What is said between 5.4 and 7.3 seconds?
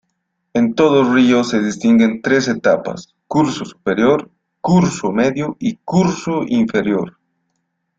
y curso inferior.